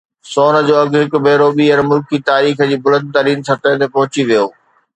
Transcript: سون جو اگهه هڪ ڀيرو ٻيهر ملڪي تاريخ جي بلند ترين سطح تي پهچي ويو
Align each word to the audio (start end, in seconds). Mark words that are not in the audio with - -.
سون 0.31 0.53
جو 0.67 0.75
اگهه 0.83 1.01
هڪ 1.03 1.11
ڀيرو 1.25 1.49
ٻيهر 1.57 1.79
ملڪي 1.89 2.17
تاريخ 2.29 2.57
جي 2.71 2.77
بلند 2.85 3.07
ترين 3.17 3.39
سطح 3.49 3.79
تي 3.81 3.87
پهچي 3.95 4.21
ويو 4.27 4.45